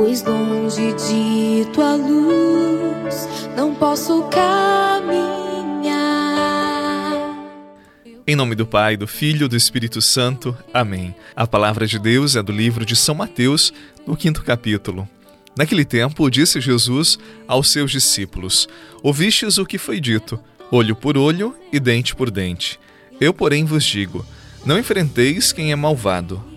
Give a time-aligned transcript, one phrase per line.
[0.00, 5.92] pois longe de tua luz não posso caminhar.
[8.26, 10.56] Em nome do Pai, do Filho e do Espírito Santo.
[10.72, 11.14] Amém.
[11.36, 13.74] A palavra de Deus é do livro de São Mateus,
[14.06, 15.06] no quinto capítulo.
[15.54, 18.66] Naquele tempo, disse Jesus aos seus discípulos:
[19.02, 22.80] Ouvistes o que foi dito, olho por olho e dente por dente.
[23.20, 24.24] Eu, porém, vos digo:
[24.64, 26.49] não enfrenteis quem é malvado.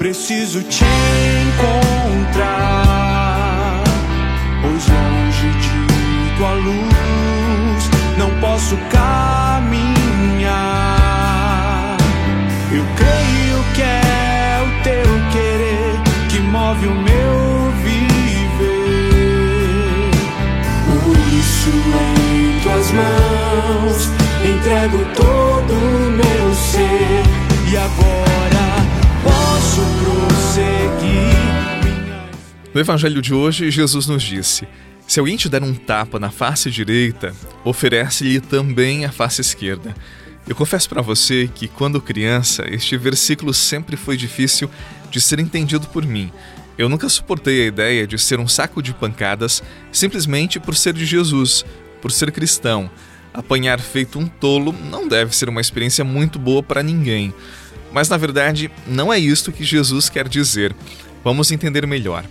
[0.00, 0.82] Preciso te
[2.32, 3.84] encontrar,
[4.62, 9.98] pois longe de tua luz não posso caminhar.
[12.72, 18.70] Eu creio que é o teu querer que move o meu viver.
[21.04, 24.08] Por isso, em tuas mãos,
[24.46, 26.39] entrego todo o meu
[32.72, 34.66] No Evangelho de hoje, Jesus nos disse:
[35.04, 39.92] Se alguém te der um tapa na face direita, oferece-lhe também a face esquerda.
[40.46, 44.70] Eu confesso para você que, quando criança, este versículo sempre foi difícil
[45.10, 46.30] de ser entendido por mim.
[46.78, 51.04] Eu nunca suportei a ideia de ser um saco de pancadas simplesmente por ser de
[51.04, 51.64] Jesus,
[52.00, 52.88] por ser cristão.
[53.34, 57.34] Apanhar feito um tolo não deve ser uma experiência muito boa para ninguém.
[57.92, 60.74] Mas na verdade, não é isto que Jesus quer dizer.
[61.24, 62.24] Vamos entender melhor.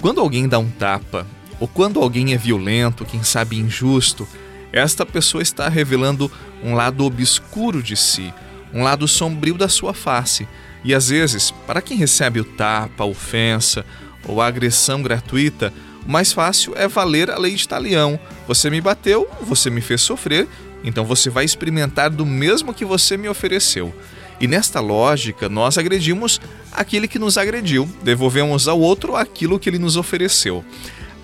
[0.00, 1.26] Quando alguém dá um tapa,
[1.58, 4.28] ou quando alguém é violento, quem sabe injusto,
[4.72, 6.30] esta pessoa está revelando
[6.62, 8.32] um lado obscuro de si,
[8.74, 10.46] um lado sombrio da sua face.
[10.84, 13.84] E às vezes, para quem recebe o tapa, a ofensa
[14.26, 15.72] ou a agressão gratuita,
[16.06, 18.18] o mais fácil é valer a lei de talião.
[18.46, 20.46] Você me bateu, você me fez sofrer,
[20.84, 23.94] então você vai experimentar do mesmo que você me ofereceu.
[24.40, 26.40] E nesta lógica, nós agredimos
[26.72, 30.64] aquele que nos agrediu, devolvemos ao outro aquilo que ele nos ofereceu.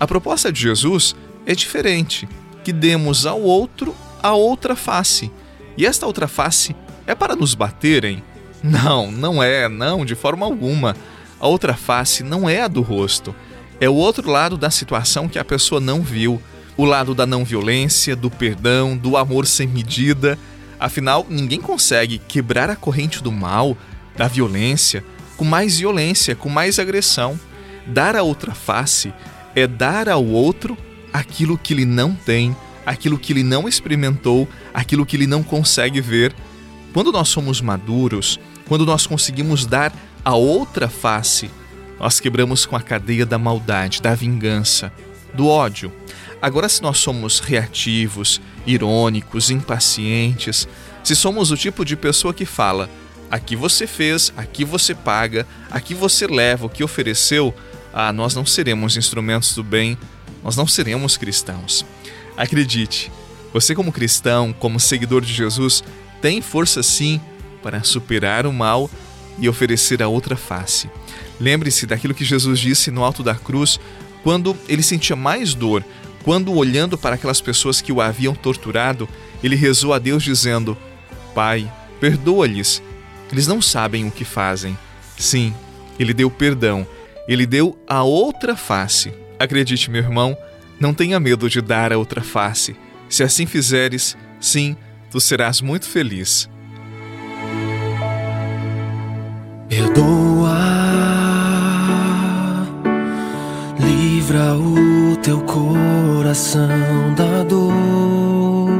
[0.00, 1.14] A proposta de Jesus
[1.44, 2.28] é diferente,
[2.64, 5.30] que demos ao outro a outra face.
[5.76, 6.74] E esta outra face
[7.06, 8.22] é para nos baterem?
[8.62, 10.96] Não, não é, não, de forma alguma.
[11.40, 13.34] A outra face não é a do rosto.
[13.80, 16.40] É o outro lado da situação que a pessoa não viu.
[16.76, 20.38] O lado da não violência, do perdão, do amor sem medida
[20.82, 23.78] Afinal, ninguém consegue quebrar a corrente do mal,
[24.16, 25.04] da violência,
[25.36, 27.38] com mais violência, com mais agressão.
[27.86, 29.14] Dar a outra face
[29.54, 30.76] é dar ao outro
[31.12, 36.00] aquilo que ele não tem, aquilo que ele não experimentou, aquilo que ele não consegue
[36.00, 36.34] ver.
[36.92, 39.94] Quando nós somos maduros, quando nós conseguimos dar
[40.24, 41.48] a outra face,
[42.00, 44.92] nós quebramos com a cadeia da maldade, da vingança,
[45.32, 45.92] do ódio.
[46.42, 50.68] Agora, se nós somos reativos, irônicos, impacientes,
[51.02, 52.88] se somos o tipo de pessoa que fala,
[53.30, 57.54] aqui você fez, aqui você paga, aqui você leva o que ofereceu,
[57.92, 59.98] ah, nós não seremos instrumentos do bem,
[60.42, 61.84] nós não seremos cristãos.
[62.36, 63.10] Acredite,
[63.52, 65.84] você, como cristão, como seguidor de Jesus,
[66.20, 67.20] tem força sim
[67.62, 68.90] para superar o mal
[69.38, 70.90] e oferecer a outra face.
[71.38, 73.78] Lembre-se daquilo que Jesus disse no alto da cruz
[74.22, 75.84] quando ele sentia mais dor,
[76.24, 79.08] quando, olhando para aquelas pessoas que o haviam torturado,
[79.42, 80.76] ele rezou a Deus dizendo:
[81.34, 81.70] Pai,
[82.00, 82.82] perdoa-lhes,
[83.30, 84.76] eles não sabem o que fazem.
[85.18, 85.54] Sim,
[85.98, 86.86] ele deu perdão,
[87.28, 89.12] ele deu a outra face.
[89.38, 90.36] Acredite, meu irmão,
[90.78, 92.76] não tenha medo de dar a outra face.
[93.08, 94.76] Se assim fizeres, sim,
[95.10, 96.48] tu serás muito feliz.
[99.68, 100.21] Perdoa,
[106.32, 108.70] coração da dor.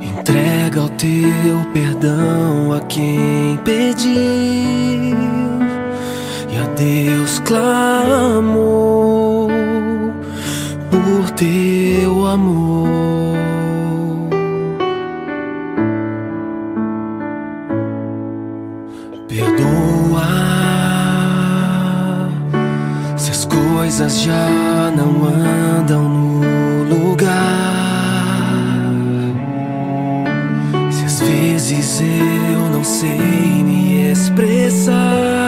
[0.00, 4.14] Entrega o teu perdão a quem pediu
[6.48, 8.70] e a Deus clamou
[10.90, 12.93] por teu amor.
[23.84, 27.28] Coisas já não andam no lugar.
[30.90, 35.43] Se às vezes eu não sei me expressar,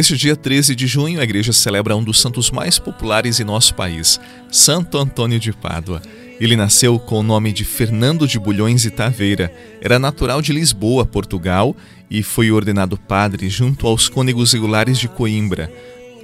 [0.00, 3.74] Neste dia 13 de junho, a igreja celebra um dos santos mais populares em nosso
[3.74, 4.18] país,
[4.50, 6.00] Santo Antônio de Pádua.
[6.40, 9.52] Ele nasceu com o nome de Fernando de Bulhões e Taveira.
[9.78, 11.76] Era natural de Lisboa, Portugal,
[12.10, 15.70] e foi ordenado padre junto aos cônegos regulares de Coimbra.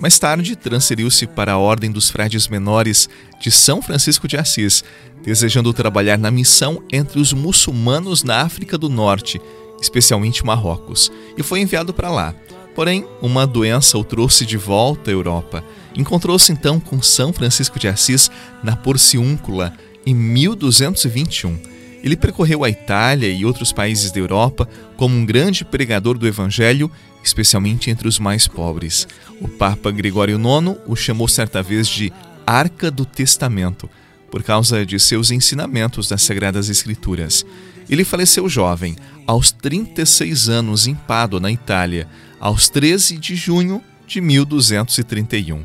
[0.01, 4.83] Mais tarde, transferiu-se para a Ordem dos Frades Menores de São Francisco de Assis,
[5.23, 9.39] desejando trabalhar na missão entre os muçulmanos na África do Norte,
[9.83, 12.35] especialmente Marrocos, e foi enviado para lá.
[12.77, 15.65] Porém, uma doença o trouxe de volta à Europa.
[15.97, 18.31] Encontrou-se então com São Francisco de Assis
[18.63, 19.73] na Porciúncula
[20.05, 21.59] em 1221.
[22.05, 26.91] Ele percorreu a Itália e outros países da Europa como um grande pregador do Evangelho,
[27.25, 29.09] especialmente entre os mais pobres.
[29.41, 32.13] O Papa Gregório IX o chamou certa vez de
[32.47, 33.89] Arca do Testamento,
[34.31, 37.43] por causa de seus ensinamentos das Sagradas Escrituras.
[37.89, 38.97] Ele faleceu jovem,
[39.27, 42.09] aos 36 anos, em Pádua, na Itália,
[42.41, 45.65] aos 13 de junho de 1231.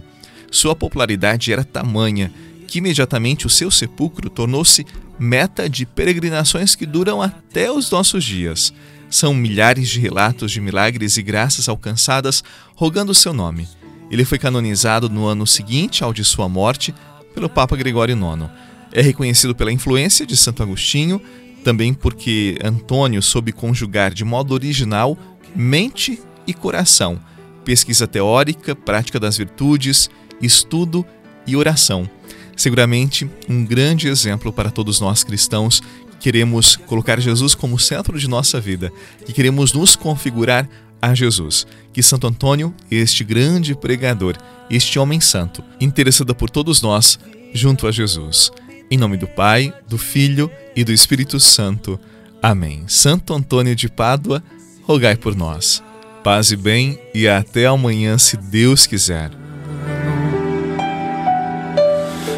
[0.52, 2.32] Sua popularidade era tamanha
[2.68, 4.86] que imediatamente o seu sepulcro tornou-se
[5.20, 8.74] meta de peregrinações que duram até os nossos dias.
[9.10, 12.44] São milhares de relatos de milagres e graças alcançadas
[12.76, 13.68] rogando seu nome.
[14.10, 16.94] Ele foi canonizado no ano seguinte ao de sua morte
[17.34, 18.50] pelo Papa Gregório IX.
[18.92, 21.22] É reconhecido pela influência de Santo Agostinho,
[21.64, 25.18] também porque Antônio soube conjugar de modo original
[25.56, 27.20] mente e coração,
[27.64, 30.10] pesquisa teórica, prática das virtudes,
[30.42, 31.06] estudo
[31.46, 32.10] e oração.
[32.56, 35.82] Seguramente um grande exemplo para todos nós cristãos
[36.12, 38.92] que queremos colocar Jesus como centro de nossa vida,
[39.26, 40.70] que queremos nos configurar
[41.02, 41.66] a Jesus.
[41.92, 44.38] Que Santo Antônio, este grande pregador,
[44.70, 47.20] este homem santo, interessado por todos nós,
[47.54, 48.52] junto a Jesus.
[48.90, 52.00] Em nome do Pai, do Filho e do Espírito Santo.
[52.42, 52.84] Amém.
[52.88, 54.44] Santo Antônio de Pádua,
[54.84, 55.84] rogai por nós.
[56.24, 59.32] Paz e bem e até amanhã, se Deus quiser.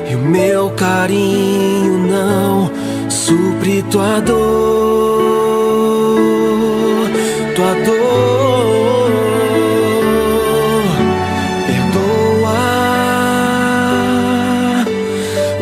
[0.10, 2.72] E o meu carinho não
[3.10, 4.40] supre tua dor,
[7.56, 8.04] tua dor.
[11.68, 12.54] Perdoa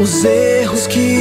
[0.02, 1.21] os erros que